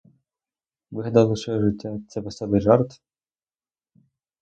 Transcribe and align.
Ви 0.91 1.03
гадали, 1.03 1.35
що 1.35 1.59
життя— 1.61 1.99
це 2.09 2.19
веселий 2.21 2.61
жарт? 2.61 3.01